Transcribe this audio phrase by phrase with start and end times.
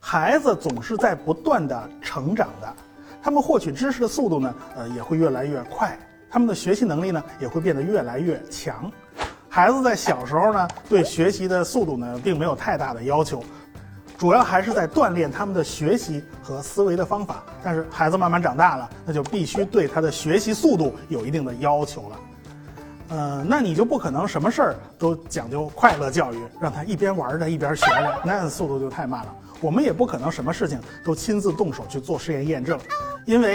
[0.00, 2.74] 孩子总是在不断的成长的，
[3.22, 5.98] 他们获取知识的速度呢，呃，也会越来越快，
[6.30, 8.90] 他们的学习能力呢，也会变得越来越强。
[9.50, 13.44] 孩子在小时候呢，对学习的速度呢，并没有太大的要求，
[14.16, 17.42] 主要还是在锻炼他们的学习和思维的方法。
[17.62, 22.18] 但是孩子慢慢长大了，那就必须对他的学习速度有一定的要求了。
[23.08, 29.34] 呃，那你就不可能什么事儿都讲究快乐教育，让他一边玩着一边学着，那速度就太慢了。
[29.60, 32.78] 我们也不可能什么事情都亲自动手去做实验验证，
[33.24, 33.54] 因为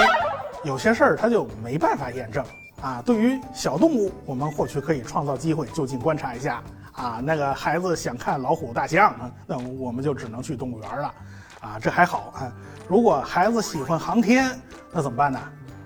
[0.63, 2.43] 有些事儿他就没办法验证
[2.81, 3.01] 啊。
[3.05, 6.61] 对于小动物，我们或许可以创造机会就近观察一下
[6.93, 7.21] 啊。
[7.23, 11.13] 那个孩子想看老虎、大象啊，那我们就只能去动物园了
[11.61, 11.79] 啊。
[11.79, 12.51] 这还好啊。
[12.87, 14.49] 如果孩子喜欢航天，
[14.91, 15.39] 那怎么办呢？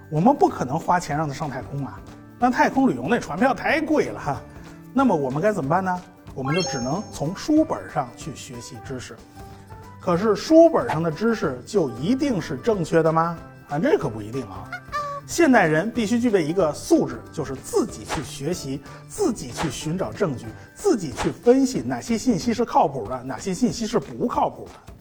[0.09, 1.99] 我们不可能花钱让他上太空啊。
[2.39, 4.41] 那太空旅游那船票太贵了哈。
[4.93, 6.01] 那么我们该怎么办呢？
[6.33, 9.15] 我们就只能从书本上去学习知识。
[9.99, 13.37] 可是书本上的知识就一定是正确的吗？
[13.69, 14.69] 啊，这可不一定啊。
[15.25, 24.93] 现代人必须具备一个素质，就是自己去学习，自己去寻找证据，自己去分析哪些信息是靠谱的，哪些信息是不靠谱的。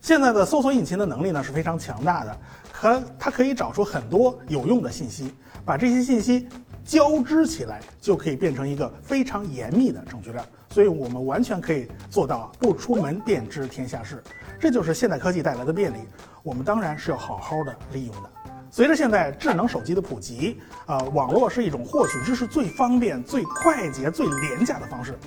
[0.00, 2.36] 现在的搜索引擎的能力呢是非常强大的，
[2.80, 5.34] 可它可以找出很多有用的信息，
[5.64, 6.48] 把这些信息
[6.84, 10.44] 交织起来，就可以变成一个非常严密的证据链。
[10.70, 14.22] 所以我们完全可以做到不出门便知天下事，
[14.60, 15.98] 这就是现代科技带来的便利。
[16.44, 18.30] 我们当然是要好好的利用的。
[18.70, 25.18] 随着现在智能手机的普及，啊，网络是一种获取知识最方便、最快捷、最廉价的方式。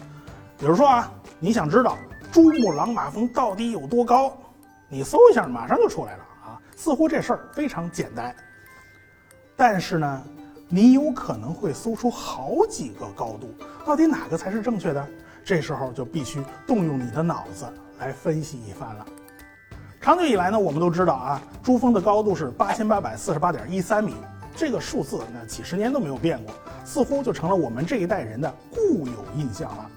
[0.57, 1.97] 比如说啊，你想知道
[2.31, 4.37] 珠穆朗玛峰到底有多高，
[4.87, 6.23] 你搜一下，马上就出来了。
[6.81, 8.35] 似乎这事儿非常简单，
[9.55, 10.23] 但是呢，
[10.67, 13.53] 你有可能会搜出好几个高度，
[13.85, 15.07] 到底哪个才是正确的？
[15.45, 19.05] 这时候就必须动用你的脑子来分析一番了。
[20.01, 24.15] 长久以来呢，我们都知道啊，珠峰的高度是八千八百四十八点一三米，
[24.55, 26.51] 这个数字那几十年都没有变过，
[26.83, 29.87] 似乎就成了我们这一代人的固有印象了。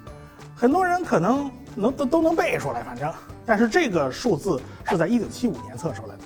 [0.54, 3.10] 很多人可能能都都能背出来，反正，
[3.46, 6.24] 但是这个数字是在一九七五年测出来的。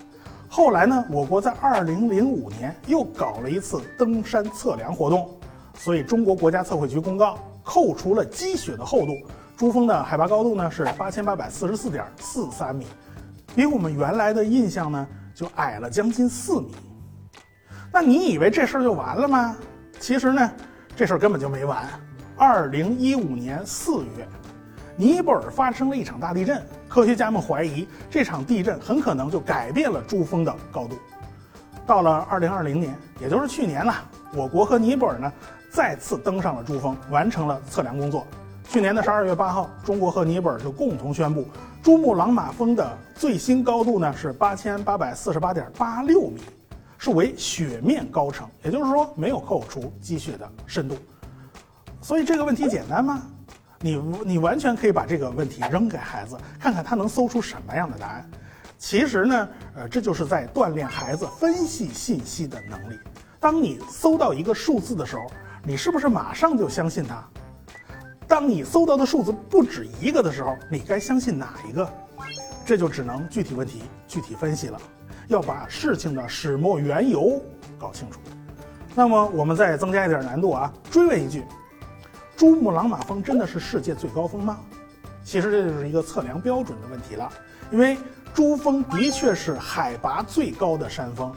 [0.58, 5.30] 后来呢，我国在二零零五年又搞了一次登山测量活动，
[5.74, 7.38] 所以中国国家测绘局公告。
[7.62, 9.12] 扣除了积雪的厚度，
[9.56, 12.88] 珠峰的海拔高度呢是八千八百四十四点四三米，
[13.54, 16.74] 比我们原来的印象呢就矮了将近四米。
[17.92, 19.56] 那你以为这事儿就完了吗？
[20.00, 20.50] 其实呢，
[20.96, 21.86] 这事儿根本就没完。
[22.36, 24.26] 二零一五年四月，
[24.98, 30.98] 尼泊尔发生了一场大地震，科学家们怀疑这场地震很可能就改变了珠峰的高度。
[31.86, 33.94] 到了二零二零年，也就是去年了，
[34.34, 35.32] 我国和尼泊尔呢。
[35.70, 38.26] 再次登上了珠峰，完成了测量工作。
[38.64, 41.46] 去年的十二月八号，中国和尼泊尔就共同宣布，
[41.82, 46.40] 珠穆朗玛峰的最新高度呢是八千八百四十八点八六米，
[46.96, 50.96] 是为雪面高程，也就是说没有扣除积雪的深度。
[52.00, 53.22] 所以这个问题简单吗？
[53.80, 58.28] 你你完全可以把这个问题扔给孩子，看看他能搜出什么样的答案。
[58.76, 62.98] 其实呢，呃，这就是在锻炼孩子分析信息的能力。
[63.40, 65.22] 当你搜到一个数字的时候，
[65.64, 67.24] 你是不是马上就相信它？
[68.26, 71.88] 当你搜到的数字不止一个的时候，你该相信哪一个？
[72.66, 74.78] 这就只能具体问题具体分析了，
[75.28, 77.40] 要把事情的始末缘由
[77.78, 78.20] 搞清楚。
[78.94, 81.44] 那么我们再增加一点难度啊，追问一句：
[82.38, 84.60] 珠穆朗玛峰真的是世界最高峰吗？
[85.24, 87.28] 其实这就是一个测量标准的问题了，
[87.72, 87.98] 因为
[88.32, 91.34] 珠峰的确是海拔最高的山峰。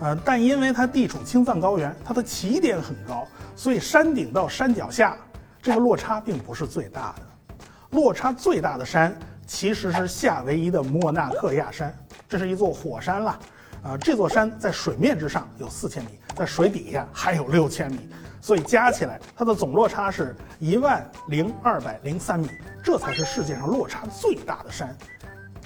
[0.00, 5.16] 呃，但因为它地处青藏高原，它的起点很高，所以山顶到山脚下
[5.62, 7.56] 这个落差并不是最大的。
[7.90, 9.16] 落差最大的山
[9.46, 11.96] 其实是夏威夷的莫纳克亚山，
[12.28, 13.38] 这是一座火山了。
[13.84, 18.08] 啊，这座山在水面之上有四千米，在水底下还有六千米，
[18.40, 22.48] 所以加起来它的总落差是一万零二百零三米，
[22.82, 24.96] 这才是世界上落差最大的山。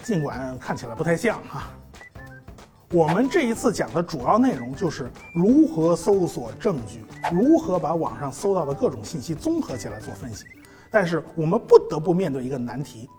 [0.02, 1.64] 尽管看起来不太像哈。
[2.92, 10.44] 我们这一次讲的主要内容就是如何搜索证据，如何把网上搜到的各种信息综合起来做分析。
[10.88, 13.10] 但是我们不得不面对一个难题：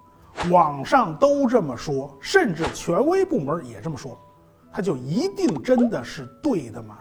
[0.50, 4.18] 网上都这么说，甚至权威部门也这么说，
[4.72, 6.98] 它就一定真的是对的吗？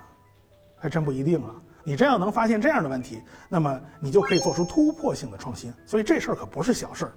[0.86, 1.50] 还真不一定啊！
[1.82, 5.74] 你真要能发现这样的问题，那么你就可以做出突破性的创新。
[5.84, 7.12] 所以这事儿可不是小事儿。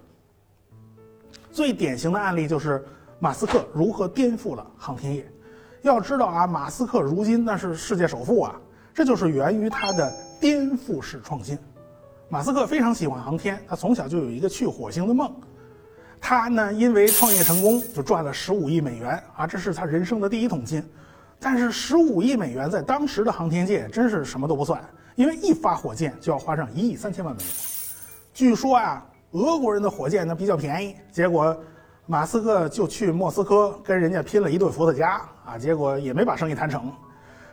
[1.51, 2.83] 最典型的案例就是
[3.19, 5.31] 马斯克如何颠覆了航天业。
[5.83, 8.60] 要知道啊，马斯克如今那是世界首富啊，
[8.92, 10.12] 这就是源于他的
[10.42, 11.56] 颠覆式创新。
[12.27, 15.31] 马斯克非常喜欢航天，他从小就有一个去火星的梦。
[16.19, 20.83] 他呢，因为创业成功，就赚了十五亿美元啊，这是他人生的第一桶金。
[21.39, 24.83] 但是十五亿美元在当时的航天界真是什么都不算，
[25.15, 27.51] 因为一发火箭就要花上一亿三千万美元。
[28.33, 31.57] 据说啊，俄国人的火箭呢比较便宜，结果
[32.06, 36.91] 马斯克就去莫斯科跟人家拼了一顿伏特加啊，结果也没把生意谈成。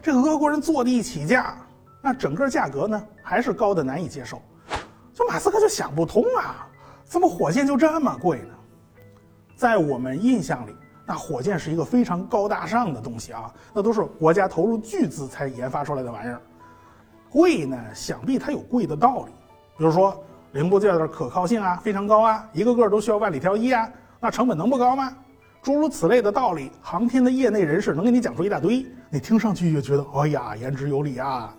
[0.02, 1.56] 这个俄国人坐地起价，
[2.02, 4.42] 那整个价格呢还是高的难以接受。
[5.14, 6.66] 就马斯克就想不通啊，
[7.04, 8.54] 怎么火箭就这么贵呢？
[9.56, 10.74] 在我们印象里。
[11.06, 16.40] 那火箭是一个非常高大上的东西啊，那都是国家投入巨资才研发出来的玩意儿。
[17.30, 19.32] 贵呢，想必它有贵的道理，
[19.78, 20.20] 比如说
[20.52, 23.88] 零部件的可靠性啊非常高啊，一个个都需要万里挑一啊，
[24.18, 25.16] 那成本能不高吗？
[25.62, 31.54] 诸如此类的道理，航天的业内人士能给你讲出一大堆，你听上去也觉得哎呀言之有理啊。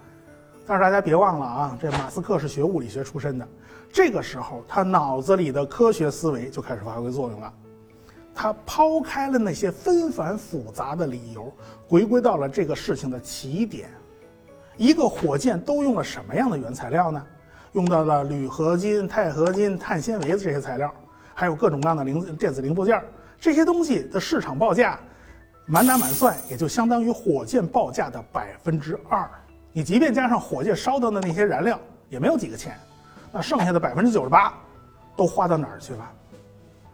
[0.65, 3.47] 但是大家别忘了啊，这马斯克是学物理学出身的，
[3.93, 7.53] 这个时候他脑子里的科学思维就开始发挥作用了。
[8.39, 11.51] 他抛开了那些纷繁复杂的理由，
[11.87, 13.89] 回归到了这个事情的起点。
[14.77, 17.25] 一个火箭都用了什么样的原材料呢？
[17.71, 20.93] 用到了铝合金、钛合金、碳纤维的这些材料，
[21.33, 23.03] 还有各种各样的零电子零部件。
[23.39, 24.99] 这些东西的市场报价，
[25.65, 29.27] 满打满算也就相当于火箭报价的百分之二。
[29.73, 32.77] 你即便加上火箭烧到的那些燃料，也没有几个钱。
[33.31, 34.53] 那剩下的百分之九十八，
[35.15, 36.11] 都花到哪儿去了？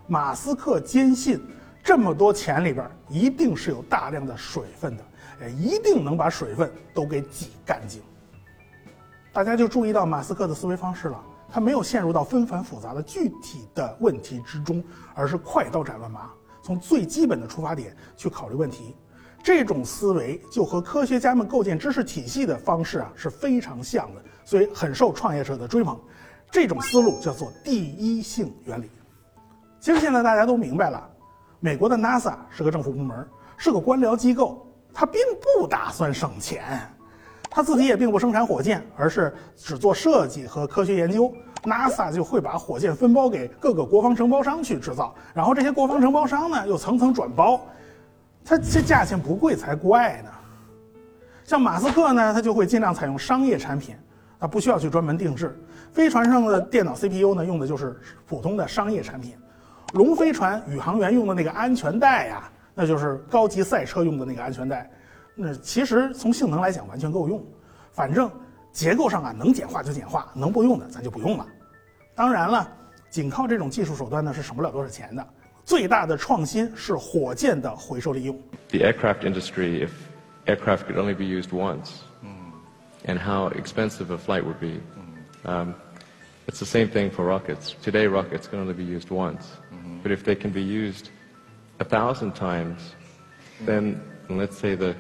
[0.07, 1.41] 马斯克坚信，
[1.83, 5.03] 这么多钱里边一定是有大量的水分的，
[5.41, 8.01] 哎，一定能把水分都给挤干净。
[9.31, 14.83] 大家就注意到马斯克的思维方式了，他没有陷入到纷繁复杂的具体的问题之中，
[15.15, 16.29] 而是快刀斩乱麻，
[16.61, 18.95] 从最基本的出发点去考虑问题。
[19.41, 25.99] 这种思维就和科学家们构建知识体系的方式啊是非常像的，所以很受创业者的追捧。
[26.51, 28.89] 这种思路叫做第一性原理。
[29.83, 31.09] 其实现在大家都明白了，
[31.59, 33.27] 美国的 NASA 是个政府部门，
[33.57, 35.19] 是个官僚机构，它并
[35.59, 36.63] 不打算省钱，
[37.49, 41.29] 它自己也并不生产火箭，而是只做设计和科学研究。
[41.63, 47.59] NASA 就会把火箭分包给各个国防承包商去制造，然后这些国防承包商呢又层层转包，
[48.45, 50.29] 它这价钱不贵才怪呢。
[51.43, 53.97] 像马斯克呢，他就会尽量采用商业产品，
[54.39, 55.61] 他不需要去专门定制。
[55.91, 59.35] 飞船上的电脑 CPU 呢，用的就是普通的商业产品。
[59.93, 64.89] 龙飞船宇航员用的那个安全带呀，那就是高级赛车用的那个安全带。
[65.35, 67.43] 那其实从性能来讲完全够用，
[67.91, 68.29] 反正
[68.71, 71.45] 结构上啊能简化就简化，能不用的咱就不用了。
[72.15, 72.67] 当然了，
[73.11, 75.23] 仅靠这种技术手段呢是省不了多少钱的。
[75.63, 78.35] 最大的创新是火箭的回收利用。
[78.69, 79.91] The aircraft industry, if
[80.47, 82.01] aircraft could only be used once,
[83.05, 84.81] and how expensive a flight would be.
[85.45, 85.75] Um,
[86.45, 87.73] It's the same thing for rockets.
[87.81, 89.45] Today, rockets can only be used once.
[90.02, 90.02] Mm-hmm.
[90.02, 91.10] But if they can be used
[91.80, 92.94] a thousand times,
[93.64, 94.94] then let's say the,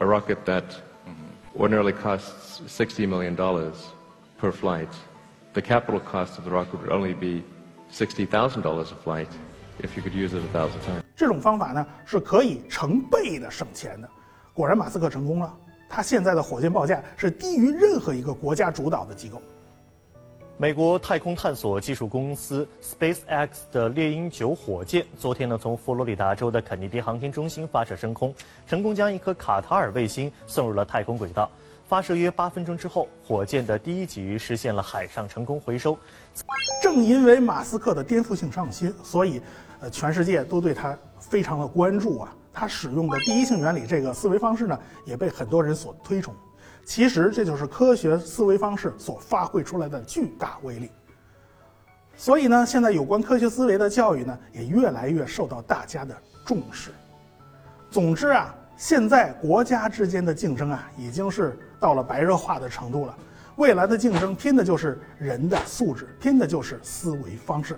[0.00, 1.60] a rocket that mm-hmm.
[1.60, 3.36] ordinarily costs $60 million
[4.38, 4.92] per flight,
[5.54, 7.42] the capital cost of the rocket would only be
[7.92, 9.28] $60,000 a flight
[9.80, 11.02] if you could use it a thousand times.
[11.16, 14.08] 这种方法呢是可以成倍的省钱的。
[14.54, 15.52] 果然，马斯克成功了。
[15.88, 19.40] 他现在的火箭报价是低于任何一个国家主导的机构。
[20.63, 28.33] 美国太空探索技术公司 SpaceX 的猎鹰九火箭昨天呢，从佛罗里达州的肯尼迪航天中心发射升空，
[28.65, 31.51] 成功将一颗卡塔尔卫星送入了太空轨道。
[31.85, 35.99] 发射约八分钟之后，火箭的第一级实现了海上成功回收。
[36.81, 39.41] 正因为马斯克的颠覆性创新，所以，
[39.81, 42.33] 呃，全世界都对他非常的关注啊。
[42.53, 46.33] 他使用的第一性原理这个思维方式呢，也被很多人所推崇。
[46.85, 50.91] 其实这就是科学思维方式所发挥出来的巨大威力。
[52.15, 56.91] 所以呢，现在有关科学思维的教育呢，也越来越受到大家的重视。
[57.89, 63.17] 总之啊，现在国家之间的竞争啊，已经是到了白热化的程度了。
[63.55, 67.77] 未来的竞争拼的就是人的素质，拼的就是思维方式。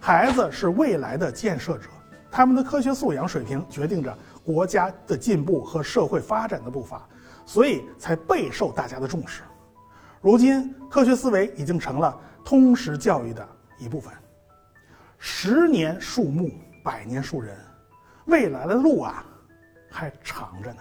[0.00, 1.88] 孩子是未来的建设者，
[2.30, 7.06] 他们的科学素养水平决定着国家的进步和社会发展的步伐。
[7.50, 9.42] 所以才备受大家的重视。
[10.20, 14.14] 如今，科学思维已经成了通识教育的一部分。
[15.18, 16.48] 十年树木，
[16.84, 17.58] 百年树人，
[18.26, 19.24] 未来的路啊，
[19.90, 20.80] 还长着呢。